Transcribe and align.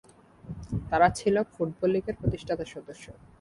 তারা 0.89 1.07
ছিল 1.19 1.35
ফুটবল 1.53 1.89
লীগের 1.93 2.15
প্রতিষ্ঠাতা 2.21 2.65
সদস্য। 2.73 3.05